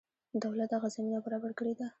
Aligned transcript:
دولت 0.43 0.69
دغه 0.73 0.87
زمینه 0.95 1.19
برابره 1.25 1.53
کړې 1.59 1.73
ده. 1.79 1.85